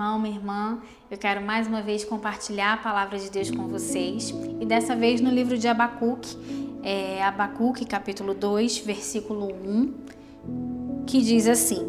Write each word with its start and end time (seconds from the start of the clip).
irmão, 0.00 0.18
minha 0.18 0.34
irmã. 0.34 0.78
Eu 1.10 1.18
quero 1.18 1.44
mais 1.44 1.66
uma 1.66 1.82
vez 1.82 2.06
compartilhar 2.06 2.72
a 2.72 2.76
palavra 2.78 3.18
de 3.18 3.30
Deus 3.30 3.50
com 3.50 3.68
vocês. 3.68 4.34
E 4.58 4.64
dessa 4.64 4.96
vez 4.96 5.20
no 5.20 5.28
livro 5.28 5.58
de 5.58 5.68
Abacuque, 5.68 6.38
é, 6.82 7.22
Abacuque, 7.22 7.84
capítulo 7.84 8.32
2, 8.32 8.78
versículo 8.78 9.52
1, 9.52 9.94
que 11.06 11.20
diz 11.20 11.46
assim: 11.46 11.86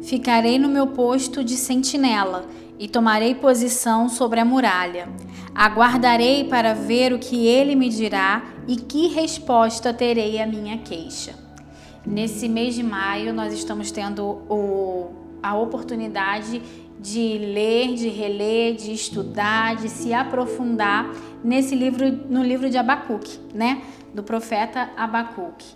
Ficarei 0.00 0.60
no 0.60 0.68
meu 0.68 0.86
posto 0.86 1.42
de 1.42 1.56
sentinela 1.56 2.46
e 2.78 2.86
tomarei 2.86 3.34
posição 3.34 4.08
sobre 4.08 4.38
a 4.38 4.44
muralha. 4.44 5.08
Aguardarei 5.52 6.44
para 6.44 6.72
ver 6.72 7.12
o 7.12 7.18
que 7.18 7.48
ele 7.48 7.74
me 7.74 7.88
dirá 7.88 8.44
e 8.68 8.76
que 8.76 9.08
resposta 9.08 9.92
terei 9.92 10.40
à 10.40 10.46
minha 10.46 10.78
queixa. 10.78 11.34
Nesse 12.06 12.48
mês 12.48 12.76
de 12.76 12.84
maio, 12.84 13.34
nós 13.34 13.52
estamos 13.52 13.90
tendo 13.90 14.24
o, 14.48 15.10
a 15.42 15.56
oportunidade 15.56 16.62
de 17.00 17.38
ler, 17.38 17.94
de 17.94 18.08
reler, 18.08 18.74
de 18.74 18.92
estudar, 18.92 19.76
de 19.76 19.88
se 19.88 20.12
aprofundar 20.12 21.10
nesse 21.42 21.74
livro, 21.74 22.10
no 22.28 22.42
livro 22.42 22.68
de 22.68 22.76
Abacuque, 22.76 23.38
né? 23.54 23.82
Do 24.14 24.22
profeta 24.22 24.90
Abacuque. 24.96 25.66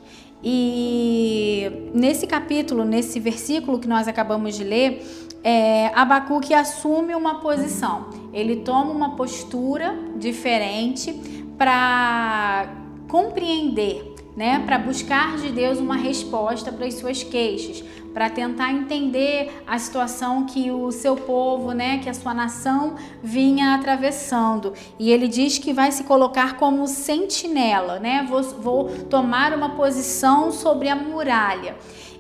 E 0.43 1.91
nesse 1.95 2.27
capítulo, 2.27 2.85
nesse 2.85 3.19
versículo 3.19 3.79
que 3.79 3.89
nós 3.89 4.07
acabamos 4.07 4.55
de 4.55 4.65
ler, 4.65 5.03
é, 5.43 5.91
Abacuque 5.95 6.53
assume 6.53 7.15
uma 7.15 7.41
posição. 7.41 8.11
Ele 8.33 8.57
toma 8.57 8.91
uma 8.91 9.17
postura 9.17 9.97
diferente 10.19 11.15
para 11.57 12.69
compreender 13.09 14.15
né, 14.37 14.63
para 14.65 14.79
buscar 14.79 15.37
de 15.37 15.51
Deus 15.51 15.79
uma 15.79 15.97
resposta 15.97 16.73
para 16.73 16.87
as 16.87 16.95
suas 16.95 17.23
queixas, 17.23 17.85
para 18.15 18.31
tentar 18.31 18.73
entender 18.73 19.63
a 19.67 19.77
situação 19.77 20.47
que 20.47 20.71
o 20.71 20.93
seu 20.93 21.17
povo, 21.17 21.73
né, 21.73 21.99
que 21.99 22.09
a 22.09 22.15
sua 22.15 22.33
nação 22.33 22.95
vinha 23.23 23.75
atravessando. 23.75 24.73
E 24.99 25.11
ele 25.11 25.27
diz 25.27 25.59
que 25.59 25.73
vai 25.73 25.91
se 25.91 26.05
colocar 26.05 26.57
como 26.57 26.87
sentinela, 26.87 27.99
né? 27.99 28.25
Vou, 28.29 28.43
vou 28.43 28.89
tomar 29.11 29.53
uma 29.53 29.71
posição 29.71 30.53
sobre 30.53 30.89
a 30.89 30.95
muralha. 30.95 31.77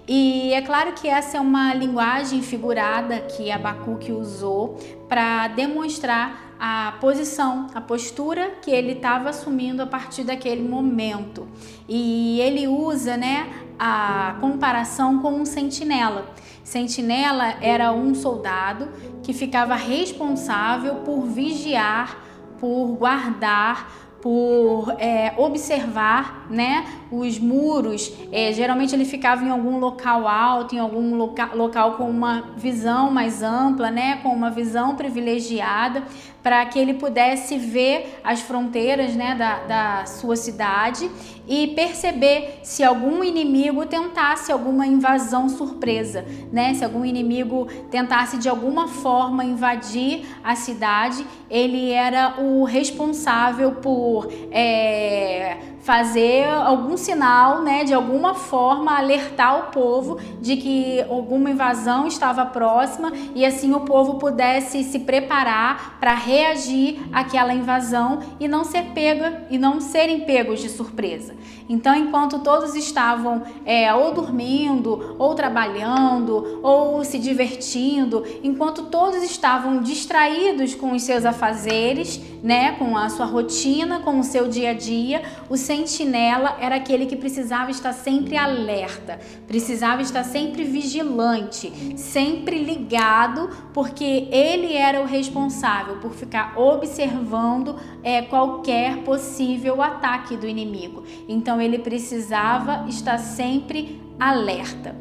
E 0.07 0.53
é 0.53 0.61
claro 0.61 0.93
que 0.93 1.09
essa 1.09 1.39
é 1.39 1.41
uma 1.41 1.73
linguagem 1.73 2.43
figurada 2.43 3.21
que 3.21 3.51
Abacuque 3.51 4.13
usou 4.13 4.79
para 5.09 5.49
demonstrar 5.49 6.55
a 6.61 6.93
posição, 7.01 7.69
a 7.75 7.81
postura 7.81 8.53
que 8.63 8.71
ele 8.71 8.93
estava 8.93 9.31
assumindo 9.31 9.83
a 9.83 9.87
partir 9.87 10.25
daquele 10.25 10.63
momento. 10.63 11.49
E 11.89 12.41
ele 12.41 12.69
usa, 12.69 13.17
né, 13.17 13.51
a 13.79 14.37
comparação 14.41 15.21
com 15.21 15.33
um 15.33 15.45
sentinela. 15.45 16.27
Sentinela 16.63 17.55
era 17.61 17.93
um 17.93 18.15
soldado 18.15 18.89
que 19.23 19.33
ficava 19.33 19.75
responsável 19.75 20.97
por 20.97 21.23
vigiar, 21.27 22.19
por 22.59 22.97
guardar, 22.97 24.05
por 24.25 24.97
é, 24.99 25.35
observar 25.37 26.47
né, 26.49 26.87
os 27.13 27.39
muros. 27.39 28.11
É, 28.33 28.55
geralmente 28.55 28.95
ele 28.95 29.05
ficava 29.05 29.45
em 29.45 29.51
algum 29.51 29.79
local 29.79 30.27
alto, 30.27 30.75
em 30.75 30.79
algum 30.79 31.15
loca 31.15 31.51
local 31.53 31.97
com 31.99 32.09
uma 32.09 32.55
visão 32.57 33.11
mais 33.11 33.43
ampla, 33.43 33.91
né, 33.91 34.17
com 34.23 34.31
uma 34.31 34.51
visão 34.51 34.97
privilegiada, 34.97 36.03
para 36.43 36.65
que 36.65 36.79
ele 36.79 36.95
pudesse 36.95 37.59
ver 37.59 38.19
as 38.25 38.41
fronteiras 38.41 39.15
né, 39.15 39.35
da, 39.35 39.59
da 39.65 40.07
sua 40.07 40.37
cidade 40.37 41.11
e 41.47 41.69
perceber 41.69 42.61
se 42.63 42.83
algum 42.83 43.23
inimigo 43.23 43.85
tentasse 43.87 44.51
alguma 44.51 44.87
invasão 44.87 45.49
surpresa, 45.49 46.25
né? 46.53 46.75
Se 46.75 46.85
algum 46.85 47.05
inimigo 47.05 47.67
tentasse 47.91 48.39
de 48.39 48.49
alguma 48.49 48.89
forma 48.89 49.45
invadir 49.45 50.27
a 50.43 50.57
cidade, 50.57 51.27
ele 51.51 51.91
era 51.91 52.41
o 52.41 52.65
responsável 52.65 53.73
por 53.73 54.29
é, 54.51 55.74
fazer 55.85 56.49
algum 56.49 56.97
sinal, 56.97 57.61
né, 57.63 57.85
de 57.85 57.93
alguma 57.93 58.35
forma 58.35 58.97
alertar 58.97 59.59
o 59.59 59.71
povo 59.71 60.19
de 60.41 60.57
que 60.57 61.03
alguma 61.11 61.51
invasão 61.51 62.07
estava 62.07 62.47
próxima 62.47 63.13
e 63.35 63.45
assim 63.45 63.75
o 63.75 63.81
povo 63.81 64.15
pudesse 64.15 64.83
se 64.83 65.01
preparar 65.01 65.99
para 66.01 66.15
reagir 66.15 67.03
àquela 67.13 67.53
invasão 67.53 68.21
e 68.41 68.49
não 68.49 68.65
ser 68.65 68.93
pega 68.95 69.47
e 69.51 69.59
não 69.59 69.79
serem 69.79 70.21
pegos 70.21 70.61
de 70.61 70.71
surpresa. 70.71 71.35
Então, 71.69 71.95
enquanto 71.95 72.39
todos 72.41 72.75
estavam 72.75 73.43
é, 73.65 73.93
ou 73.95 74.13
dormindo, 74.13 75.17
ou 75.19 75.35
trabalhando, 75.35 76.61
ou 76.63 77.03
se 77.05 77.19
divertindo, 77.19 78.23
enquanto 78.43 78.85
todos 78.85 79.23
estavam 79.23 79.81
distraídos 79.81 80.75
com 80.75 80.93
os 80.93 81.03
seus 81.03 81.25
afazeres, 81.25 82.21
né, 82.43 82.73
com 82.73 82.97
a 82.97 83.09
sua 83.09 83.25
rotina, 83.25 84.01
com 84.01 84.21
o 84.21 84.25
seu 84.25 84.47
dia 84.47 84.71
a 84.71 84.75
dia, 84.75 85.23
o 85.49 85.57
sentinela 85.75 86.57
era 86.61 86.77
aquele 86.77 87.07
que 87.07 87.17
precisava 87.17 87.71
estar 87.71 87.93
sempre 87.93 88.37
alerta, 88.37 89.19
precisava 89.47 90.03
estar 90.03 90.23
sempre 90.23 90.63
vigilante, 90.63 91.99
sempre 91.99 92.63
ligado, 92.63 93.51
porque 93.73 94.29
ele 94.31 94.75
era 94.75 95.01
o 95.01 95.05
responsável 95.05 95.97
por 95.97 96.13
ficar 96.13 96.57
observando 96.57 97.77
é, 98.05 98.23
qualquer 98.23 98.99
possível 98.99 99.83
ataque 99.83 100.37
do 100.37 100.47
inimigo. 100.47 101.03
Então 101.29 101.61
ele 101.61 101.81
precisava 101.81 102.89
estar 102.89 103.19
sempre 103.19 104.01
alerta. 104.19 104.95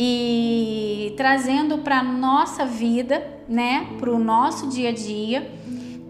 E 0.00 1.14
trazendo 1.16 1.78
para 1.78 2.02
nossa 2.02 2.64
vida, 2.64 3.24
né, 3.48 3.88
para 3.98 4.10
o 4.10 4.18
nosso 4.18 4.68
dia 4.68 4.90
a 4.90 4.92
dia, 4.92 5.50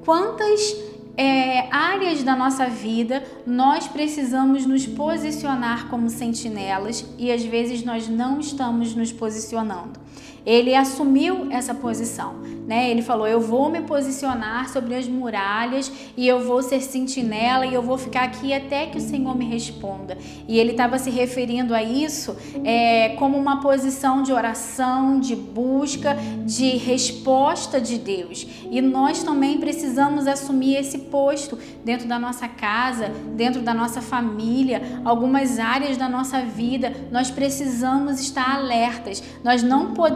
quantas 0.04 0.76
é, 1.18 1.66
áreas 1.74 2.22
da 2.22 2.36
nossa 2.36 2.66
vida 2.68 3.24
nós 3.44 3.88
precisamos 3.88 4.64
nos 4.64 4.86
posicionar 4.86 5.88
como 5.88 6.08
sentinelas 6.08 7.04
e 7.18 7.32
às 7.32 7.44
vezes 7.44 7.84
nós 7.84 8.08
não 8.08 8.38
estamos 8.38 8.94
nos 8.94 9.10
posicionando. 9.10 9.98
Ele 10.44 10.74
assumiu 10.74 11.48
essa 11.50 11.74
posição, 11.74 12.36
né? 12.66 12.90
Ele 12.90 13.02
falou: 13.02 13.26
Eu 13.26 13.40
vou 13.40 13.68
me 13.68 13.82
posicionar 13.82 14.68
sobre 14.70 14.94
as 14.94 15.06
muralhas 15.06 15.92
e 16.16 16.26
eu 16.26 16.42
vou 16.42 16.62
ser 16.62 16.80
sentinela 16.80 17.66
e 17.66 17.74
eu 17.74 17.82
vou 17.82 17.98
ficar 17.98 18.24
aqui 18.24 18.52
até 18.52 18.86
que 18.86 18.98
o 18.98 19.00
Senhor 19.00 19.36
me 19.36 19.44
responda. 19.44 20.16
E 20.46 20.58
ele 20.58 20.70
estava 20.70 20.98
se 20.98 21.10
referindo 21.10 21.74
a 21.74 21.82
isso 21.82 22.36
é, 22.64 23.10
como 23.18 23.36
uma 23.36 23.60
posição 23.60 24.22
de 24.22 24.32
oração, 24.32 25.20
de 25.20 25.36
busca, 25.36 26.16
de 26.46 26.76
resposta 26.76 27.80
de 27.80 27.98
Deus. 27.98 28.46
E 28.70 28.80
nós 28.80 29.22
também 29.22 29.58
precisamos 29.58 30.26
assumir 30.26 30.76
esse 30.76 30.98
posto 30.98 31.58
dentro 31.84 32.08
da 32.08 32.18
nossa 32.18 32.48
casa, 32.48 33.10
dentro 33.36 33.60
da 33.60 33.74
nossa 33.74 34.00
família, 34.00 35.00
algumas 35.04 35.58
áreas 35.58 35.96
da 35.96 36.08
nossa 36.08 36.40
vida. 36.40 36.92
Nós 37.10 37.30
precisamos 37.30 38.20
estar 38.20 38.56
alertas. 38.56 39.22
Nós 39.44 39.62
não 39.62 39.94
podemos 39.94 40.07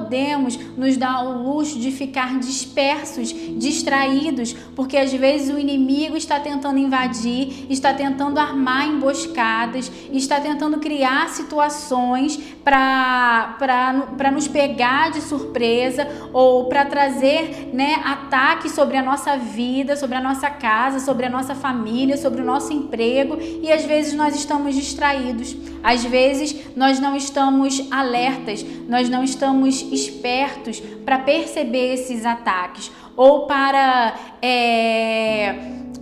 nos 0.76 0.97
dar 0.97 1.25
o 1.25 1.42
luxo 1.42 1.78
de 1.78 1.91
ficar 1.91 2.38
dispersos, 2.38 3.32
distraídos, 3.58 4.54
porque 4.75 4.97
às 4.97 5.12
vezes 5.12 5.54
o 5.54 5.58
inimigo 5.58 6.16
está 6.16 6.41
tentando 6.41 6.78
invadir, 6.78 7.66
está 7.70 7.92
tentando 7.92 8.38
armar 8.38 8.88
emboscadas, 8.88 9.91
está 10.12 10.41
tentando 10.41 10.78
criar 10.78 11.28
situações 11.28 12.36
para 12.64 14.30
nos 14.32 14.48
pegar 14.48 15.10
de 15.10 15.20
surpresa 15.20 16.06
ou 16.32 16.66
para 16.66 16.84
trazer 16.84 17.70
né, 17.72 18.00
ataques 18.04 18.72
sobre 18.72 18.97
a 18.97 19.03
nossa 19.03 19.36
vida, 19.36 19.97
sobre 19.97 20.16
a 20.16 20.20
nossa 20.20 20.50
casa, 20.50 21.00
sobre 21.00 21.26
a 21.26 21.30
nossa 21.30 21.54
família, 21.54 22.16
sobre 22.16 22.41
o 22.41 22.44
nosso 22.44 22.72
emprego 22.72 23.38
e 23.41 23.70
às 23.70 23.84
vezes 23.84 24.14
nós 24.14 24.34
estamos 24.34 24.74
distraídos, 24.74 25.56
às 25.82 26.04
vezes 26.04 26.76
nós 26.76 27.00
não 27.00 27.16
estamos 27.16 27.86
alertas, 27.91 28.65
nós 28.89 29.09
não 29.09 29.24
estamos 29.24 29.72
espertos 29.80 30.80
para 31.04 31.19
perceber 31.19 31.95
esses 31.95 32.27
ataques 32.27 32.91
ou 33.16 33.47
para, 33.47 34.15
é, 34.42 35.54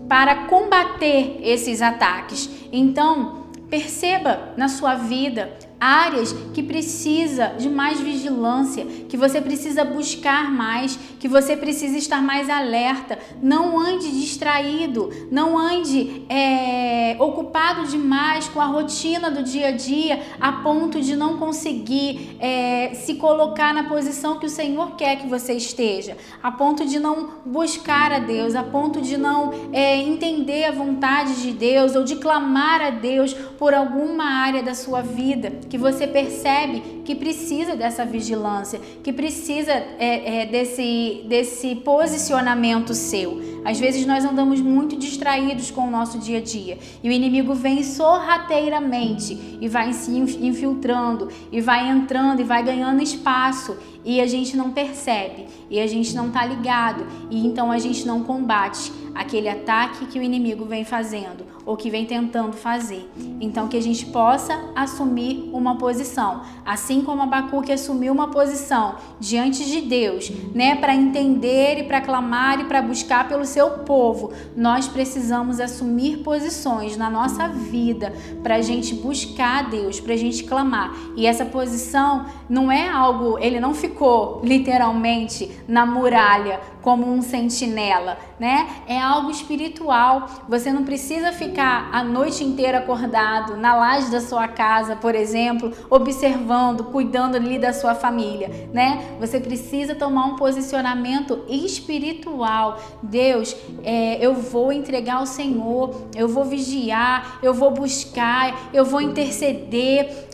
para 0.08 0.46
combater 0.46 1.38
esses 1.42 1.80
ataques. 1.82 2.50
Então, 2.72 3.44
perceba 3.68 4.52
na 4.56 4.68
sua 4.68 4.94
vida 4.94 5.69
áreas 5.80 6.34
que 6.52 6.62
precisa 6.62 7.54
de 7.58 7.70
mais 7.70 7.98
vigilância, 8.00 8.84
que 9.08 9.16
você 9.16 9.40
precisa 9.40 9.82
buscar 9.82 10.50
mais, 10.50 10.98
que 11.18 11.26
você 11.26 11.56
precisa 11.56 11.96
estar 11.96 12.22
mais 12.22 12.50
alerta. 12.50 13.18
Não 13.42 13.78
ande 13.78 14.10
distraído, 14.10 15.10
não 15.30 15.56
ande 15.56 16.26
é, 16.28 17.16
ocupado 17.18 17.86
demais 17.86 18.46
com 18.48 18.60
a 18.60 18.66
rotina 18.66 19.30
do 19.30 19.42
dia 19.42 19.68
a 19.68 19.72
dia, 19.72 20.22
a 20.38 20.52
ponto 20.52 21.00
de 21.00 21.16
não 21.16 21.38
conseguir 21.38 22.36
é, 22.38 22.92
se 22.94 23.14
colocar 23.14 23.72
na 23.72 23.84
posição 23.84 24.38
que 24.38 24.46
o 24.46 24.50
Senhor 24.50 24.96
quer 24.96 25.16
que 25.16 25.26
você 25.26 25.54
esteja, 25.54 26.16
a 26.42 26.50
ponto 26.50 26.84
de 26.84 26.98
não 26.98 27.30
buscar 27.46 28.12
a 28.12 28.18
Deus, 28.18 28.54
a 28.54 28.62
ponto 28.62 29.00
de 29.00 29.16
não 29.16 29.52
é, 29.72 29.96
entender 29.96 30.64
a 30.64 30.72
vontade 30.72 31.40
de 31.40 31.52
Deus 31.52 31.94
ou 31.96 32.04
de 32.04 32.16
clamar 32.16 32.82
a 32.82 32.90
Deus 32.90 33.32
por 33.32 33.72
alguma 33.72 34.24
área 34.24 34.62
da 34.62 34.74
sua 34.74 35.00
vida 35.00 35.69
que 35.70 35.78
você 35.78 36.06
percebe 36.06 36.82
que 37.10 37.16
precisa 37.16 37.74
dessa 37.74 38.06
vigilância, 38.06 38.80
que 39.02 39.12
precisa 39.12 39.72
é, 39.72 40.42
é, 40.42 40.46
desse, 40.46 41.24
desse 41.26 41.74
posicionamento 41.74 42.94
seu. 42.94 43.60
Às 43.64 43.80
vezes 43.80 44.06
nós 44.06 44.24
andamos 44.24 44.60
muito 44.60 44.96
distraídos 44.96 45.72
com 45.72 45.88
o 45.88 45.90
nosso 45.90 46.20
dia 46.20 46.38
a 46.38 46.40
dia 46.40 46.78
e 47.02 47.08
o 47.08 47.12
inimigo 47.12 47.52
vem 47.52 47.82
sorrateiramente 47.82 49.58
e 49.60 49.68
vai 49.68 49.92
se 49.92 50.16
infiltrando 50.16 51.28
e 51.50 51.60
vai 51.60 51.88
entrando 51.88 52.40
e 52.42 52.44
vai 52.44 52.62
ganhando 52.62 53.02
espaço 53.02 53.76
e 54.04 54.20
a 54.20 54.26
gente 54.26 54.56
não 54.56 54.70
percebe 54.70 55.46
e 55.68 55.80
a 55.80 55.86
gente 55.88 56.14
não 56.14 56.30
tá 56.30 56.46
ligado 56.46 57.04
e 57.28 57.44
então 57.44 57.72
a 57.72 57.78
gente 57.78 58.06
não 58.06 58.22
combate 58.22 58.92
aquele 59.14 59.48
ataque 59.48 60.06
que 60.06 60.18
o 60.18 60.22
inimigo 60.22 60.64
vem 60.64 60.84
fazendo 60.84 61.44
ou 61.66 61.76
que 61.76 61.90
vem 61.90 62.06
tentando 62.06 62.54
fazer. 62.54 63.08
Então 63.40 63.68
que 63.68 63.76
a 63.76 63.82
gente 63.82 64.06
possa 64.06 64.70
assumir 64.74 65.50
uma 65.52 65.76
posição, 65.76 66.42
assim 66.64 66.99
como 67.02 67.22
Abacuque 67.22 67.72
assumiu 67.72 68.12
uma 68.12 68.28
posição 68.28 68.96
diante 69.18 69.64
de 69.64 69.80
Deus, 69.82 70.30
né, 70.54 70.76
para 70.76 70.94
entender 70.94 71.78
e 71.78 71.84
para 71.84 72.00
clamar 72.00 72.60
e 72.60 72.64
para 72.64 72.82
buscar 72.82 73.28
pelo 73.28 73.44
seu 73.44 73.70
povo. 73.80 74.32
Nós 74.56 74.88
precisamos 74.88 75.60
assumir 75.60 76.18
posições 76.18 76.96
na 76.96 77.10
nossa 77.10 77.48
vida 77.48 78.12
para 78.42 78.56
a 78.56 78.62
gente 78.62 78.94
buscar 78.94 79.64
a 79.64 79.68
Deus, 79.68 80.00
para 80.00 80.14
a 80.14 80.16
gente 80.16 80.44
clamar. 80.44 80.94
E 81.16 81.26
essa 81.26 81.44
posição 81.44 82.26
não 82.48 82.70
é 82.70 82.88
algo, 82.88 83.38
ele 83.38 83.60
não 83.60 83.74
ficou 83.74 84.40
literalmente 84.44 85.50
na 85.66 85.84
muralha 85.86 86.60
como 86.82 87.10
um 87.12 87.20
sentinela, 87.22 88.18
né? 88.38 88.66
É 88.86 88.98
algo 88.98 89.30
espiritual. 89.30 90.28
Você 90.48 90.72
não 90.72 90.84
precisa 90.84 91.32
ficar 91.32 91.90
a 91.92 92.02
noite 92.02 92.42
inteira 92.42 92.78
acordado 92.78 93.56
na 93.56 93.74
laje 93.74 94.10
da 94.10 94.20
sua 94.20 94.48
casa, 94.48 94.96
por 94.96 95.14
exemplo, 95.14 95.72
observando, 95.88 96.79
cuidando 96.84 97.36
ali 97.36 97.58
da 97.58 97.72
sua 97.72 97.94
família, 97.94 98.68
né? 98.72 99.16
Você 99.20 99.40
precisa 99.40 99.94
tomar 99.94 100.26
um 100.26 100.36
posicionamento 100.36 101.44
espiritual. 101.48 102.80
Deus, 103.02 103.56
é, 103.82 104.24
eu 104.24 104.34
vou 104.34 104.72
entregar 104.72 105.16
ao 105.16 105.26
Senhor, 105.26 105.94
eu 106.14 106.28
vou 106.28 106.44
vigiar, 106.44 107.38
eu 107.42 107.54
vou 107.54 107.70
buscar, 107.70 108.70
eu 108.72 108.84
vou 108.84 109.00
interceder 109.00 110.28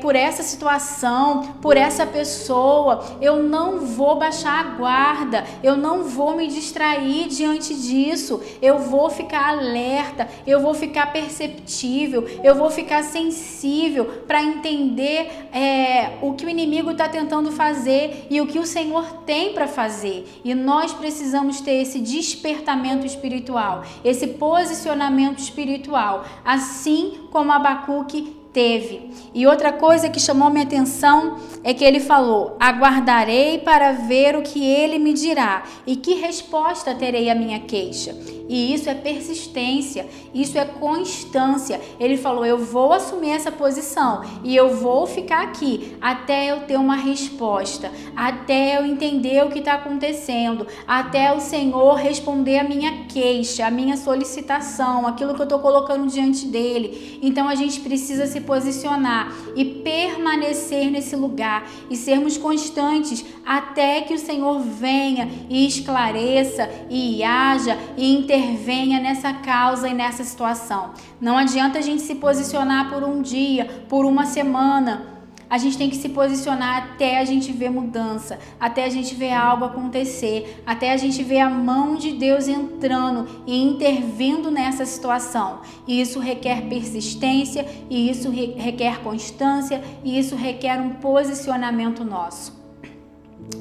por 0.00 0.14
essa 0.14 0.42
situação, 0.42 1.54
por 1.60 1.76
essa 1.76 2.06
pessoa. 2.06 3.04
Eu 3.20 3.42
não 3.42 3.80
vou 3.80 4.16
baixar 4.16 4.60
a 4.60 4.76
guarda, 4.76 5.44
eu 5.62 5.76
não 5.76 6.04
vou 6.04 6.36
me 6.36 6.46
distrair 6.46 7.28
diante 7.28 7.74
disso. 7.74 8.40
Eu 8.62 8.78
vou 8.78 9.10
ficar 9.10 9.48
alerta, 9.48 10.28
eu 10.46 10.60
vou 10.60 10.74
ficar 10.74 11.12
perceptível, 11.12 12.26
eu 12.42 12.54
vou 12.54 12.70
ficar 12.70 13.02
sensível 13.02 14.04
para 14.26 14.42
entender 14.42 15.48
é, 15.52 16.18
o 16.22 16.34
que 16.34 16.46
o 16.46 16.48
inimigo 16.48 16.92
está 16.92 17.08
tentando 17.08 17.50
fazer 17.50 18.26
e 18.30 18.40
o 18.40 18.46
que 18.46 18.58
o 18.58 18.66
Senhor 18.66 19.04
tem 19.26 19.52
para 19.52 19.66
fazer. 19.66 20.26
E 20.44 20.54
nós 20.54 20.92
precisamos 20.92 21.60
ter 21.60 21.82
esse 21.82 21.98
despertamento 21.98 23.06
espiritual, 23.06 23.84
esse 24.04 24.26
posicionamento 24.26 25.38
espiritual, 25.38 26.24
assim 26.44 27.28
como 27.30 27.52
Abacuque 27.52 28.39
teve. 28.52 29.10
E 29.34 29.46
outra 29.46 29.72
coisa 29.72 30.08
que 30.08 30.20
chamou 30.20 30.50
minha 30.50 30.64
atenção 30.64 31.38
é 31.62 31.72
que 31.72 31.84
ele 31.84 32.00
falou: 32.00 32.56
Aguardarei 32.58 33.58
para 33.58 33.92
ver 33.92 34.36
o 34.36 34.42
que 34.42 34.64
ele 34.64 34.98
me 34.98 35.12
dirá 35.12 35.62
e 35.86 35.96
que 35.96 36.14
resposta 36.14 36.94
terei 36.94 37.30
à 37.30 37.34
minha 37.34 37.60
queixa. 37.60 38.14
E 38.50 38.74
isso 38.74 38.90
é 38.90 38.94
persistência, 38.94 40.08
isso 40.34 40.58
é 40.58 40.64
constância. 40.64 41.80
Ele 42.00 42.16
falou: 42.16 42.44
Eu 42.44 42.58
vou 42.58 42.92
assumir 42.92 43.30
essa 43.30 43.52
posição 43.52 44.22
e 44.42 44.56
eu 44.56 44.74
vou 44.74 45.06
ficar 45.06 45.42
aqui 45.42 45.96
até 46.00 46.50
eu 46.50 46.62
ter 46.62 46.76
uma 46.76 46.96
resposta, 46.96 47.92
até 48.16 48.76
eu 48.76 48.84
entender 48.84 49.44
o 49.44 49.50
que 49.50 49.60
está 49.60 49.74
acontecendo, 49.74 50.66
até 50.84 51.32
o 51.32 51.38
Senhor 51.38 51.94
responder 51.94 52.58
a 52.58 52.64
minha 52.64 53.04
queixa, 53.04 53.64
a 53.64 53.70
minha 53.70 53.96
solicitação, 53.96 55.06
aquilo 55.06 55.34
que 55.34 55.40
eu 55.40 55.44
estou 55.44 55.60
colocando 55.60 56.08
diante 56.08 56.46
dele. 56.46 57.20
Então 57.22 57.48
a 57.48 57.54
gente 57.54 57.78
precisa 57.80 58.26
se 58.26 58.39
posicionar 58.40 59.32
e 59.54 59.64
permanecer 59.64 60.90
nesse 60.90 61.16
lugar 61.16 61.68
e 61.88 61.96
sermos 61.96 62.36
constantes 62.36 63.24
até 63.44 64.02
que 64.02 64.14
o 64.14 64.18
Senhor 64.18 64.60
venha 64.60 65.28
e 65.48 65.66
esclareça 65.66 66.68
e 66.88 67.22
haja 67.22 67.78
e 67.96 68.14
intervenha 68.14 69.00
nessa 69.00 69.32
causa 69.32 69.88
e 69.88 69.94
nessa 69.94 70.24
situação. 70.24 70.92
Não 71.20 71.36
adianta 71.36 71.78
a 71.78 71.82
gente 71.82 72.02
se 72.02 72.14
posicionar 72.14 72.90
por 72.90 73.02
um 73.02 73.22
dia, 73.22 73.84
por 73.88 74.04
uma 74.04 74.26
semana. 74.26 75.09
A 75.50 75.58
gente 75.58 75.76
tem 75.76 75.90
que 75.90 75.96
se 75.96 76.08
posicionar 76.08 76.84
até 76.84 77.18
a 77.18 77.24
gente 77.24 77.50
ver 77.50 77.70
mudança, 77.70 78.38
até 78.58 78.84
a 78.84 78.88
gente 78.88 79.16
ver 79.16 79.32
algo 79.32 79.64
acontecer, 79.64 80.62
até 80.64 80.92
a 80.92 80.96
gente 80.96 81.24
ver 81.24 81.40
a 81.40 81.50
mão 81.50 81.96
de 81.96 82.12
Deus 82.12 82.46
entrando 82.46 83.26
e 83.48 83.60
intervindo 83.60 84.48
nessa 84.48 84.86
situação. 84.86 85.62
E 85.88 86.00
isso 86.00 86.20
requer 86.20 86.68
persistência, 86.68 87.66
e 87.90 88.08
isso 88.08 88.30
requer 88.30 89.02
constância, 89.02 89.82
e 90.04 90.16
isso 90.16 90.36
requer 90.36 90.80
um 90.80 90.90
posicionamento 90.90 92.04
nosso. 92.04 92.56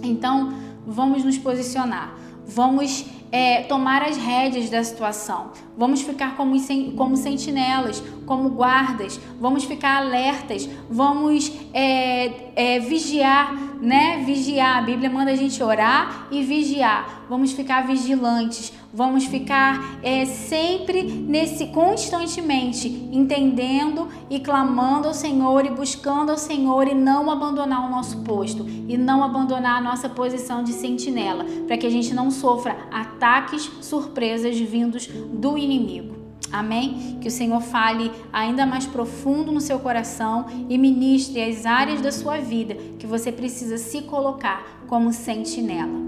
Então, 0.04 0.54
vamos 0.86 1.24
nos 1.24 1.40
posicionar. 1.40 2.14
Vamos 2.46 3.06
é, 3.32 3.64
tomar 3.64 4.04
as 4.04 4.16
rédeas 4.16 4.70
da 4.70 4.84
situação. 4.84 5.52
Vamos 5.80 6.02
ficar 6.02 6.36
como, 6.36 6.58
como 6.98 7.16
sentinelas, 7.16 8.04
como 8.26 8.50
guardas. 8.50 9.18
Vamos 9.40 9.64
ficar 9.64 9.96
alertas. 9.96 10.70
Vamos 10.90 11.50
é, 11.74 12.52
é, 12.54 12.80
vigiar, 12.82 13.56
né? 13.80 14.22
Vigiar. 14.26 14.80
A 14.80 14.82
Bíblia 14.82 15.10
manda 15.10 15.32
a 15.32 15.36
gente 15.38 15.64
orar 15.64 16.28
e 16.30 16.44
vigiar. 16.44 17.24
Vamos 17.30 17.54
ficar 17.54 17.88
vigilantes. 17.88 18.74
Vamos 18.92 19.26
ficar 19.26 20.00
é, 20.02 20.26
sempre 20.26 21.04
nesse 21.04 21.68
constantemente 21.68 22.88
entendendo 23.12 24.08
e 24.32 24.40
clamando 24.40 25.08
ao 25.08 25.14
Senhor 25.14 25.64
e 25.64 25.70
buscando 25.70 26.32
ao 26.32 26.38
Senhor 26.40 26.88
e 26.88 26.96
não 26.96 27.30
abandonar 27.30 27.86
o 27.86 27.92
nosso 27.92 28.18
posto 28.24 28.66
e 28.68 28.98
não 28.98 29.24
abandonar 29.24 29.78
a 29.78 29.82
nossa 29.82 30.10
posição 30.10 30.64
de 30.64 30.74
sentinela, 30.74 31.46
para 31.68 31.78
que 31.78 31.86
a 31.86 31.90
gente 31.90 32.16
não 32.16 32.32
sofra 32.32 32.76
ataques, 32.92 33.70
surpresas 33.80 34.60
vindos 34.60 35.06
do 35.06 35.56
inimigo. 35.72 36.16
Amém? 36.52 37.20
Que 37.22 37.28
o 37.28 37.32
Senhor 37.32 37.62
fale 37.62 38.12
ainda 38.34 38.66
mais 38.66 38.86
profundo 38.86 39.52
no 39.52 39.62
seu 39.62 39.80
coração 39.80 40.48
e 40.68 40.78
ministre 40.78 41.42
as 41.44 41.66
áreas 41.66 42.02
da 42.02 42.12
sua 42.12 42.38
vida 42.38 42.76
que 42.98 43.06
você 43.06 43.32
precisa 43.32 43.78
se 43.78 44.02
colocar 44.02 44.84
como 44.88 45.14
sentinela. 45.14 46.00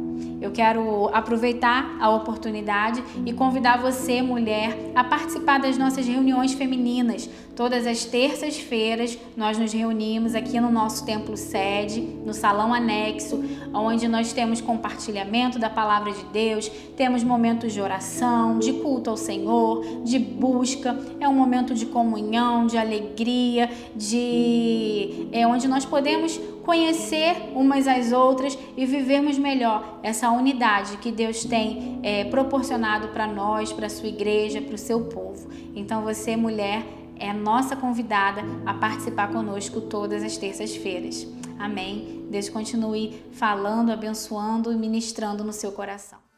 Eu 0.42 0.52
quero 0.52 1.08
aproveitar 1.14 1.98
a 2.00 2.10
oportunidade 2.10 3.04
e 3.26 3.32
convidar 3.32 3.80
você, 3.80 4.22
mulher, 4.22 4.76
a 4.96 5.04
participar 5.04 5.60
das 5.60 5.78
nossas 5.78 6.08
reuniões 6.08 6.54
femininas. 6.54 7.30
Todas 7.56 7.86
as 7.86 8.06
terças-feiras 8.06 9.18
nós 9.38 9.58
nos 9.58 9.72
reunimos 9.72 10.34
aqui 10.34 10.60
no 10.60 10.72
nosso 10.72 11.06
templo 11.06 11.38
sede, 11.38 12.02
no 12.02 12.34
salão 12.34 12.74
anexo, 12.74 13.44
onde 13.74 14.08
nós 14.08 14.34
temos 14.34 14.60
compartilhamento 14.60 15.60
da 15.60 15.70
palavra 15.70 16.12
de 16.12 16.24
Deus, 16.26 16.70
temos 16.98 17.24
momentos 17.24 17.72
de 17.72 17.80
oração, 17.80 18.58
de 18.58 18.74
culto 18.74 19.12
ao 19.12 19.18
Senhor, 19.18 19.86
de 20.04 20.18
busca. 20.18 20.98
É 21.20 21.30
um 21.30 21.34
momento 21.34 21.76
de 21.76 21.86
comunhão, 21.86 22.66
de 22.66 22.78
alegria, 22.78 23.70
de 23.96 25.28
é 25.32 25.46
onde 25.46 25.68
nós 25.68 25.86
podemos 25.86 26.40
conhecer 26.64 27.52
umas 27.56 27.88
às 27.88 28.12
outras 28.12 28.58
e 28.78 28.86
vivermos 28.86 29.38
melhor 29.38 30.00
essa 30.04 30.30
unidade 30.32 30.98
que 30.98 31.12
Deus 31.12 31.44
tem 31.44 32.00
é, 32.04 32.24
proporcionado 32.26 33.10
para 33.10 33.28
nós, 33.28 33.74
para 33.74 33.88
a 33.88 33.90
sua 33.90 34.08
igreja, 34.08 34.62
para 34.62 34.76
o 34.76 34.78
seu 34.78 35.06
povo. 35.06 35.50
Então 35.76 36.02
você, 36.02 36.36
mulher, 36.36 36.84
é 37.16 37.32
nossa 37.34 37.76
convidada 37.76 38.42
a 38.66 38.74
participar 38.74 39.32
conosco 39.32 39.82
todas 39.82 40.24
as 40.24 40.38
terças-feiras. 40.38 41.28
Amém? 41.60 42.26
Deus 42.32 42.50
continue 42.50 43.22
falando, 43.32 43.92
abençoando 43.92 44.72
e 44.72 44.76
ministrando 44.76 45.44
no 45.44 45.54
seu 45.54 45.72
coração. 45.72 46.31